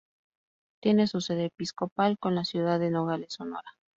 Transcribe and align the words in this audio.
Tiene 0.81 1.05
su 1.05 1.21
sede 1.21 1.45
episcopal 1.45 2.17
en 2.23 2.33
la 2.33 2.43
ciudad 2.43 2.79
de 2.79 2.89
Nogales, 2.89 3.33
Sonora. 3.35 3.69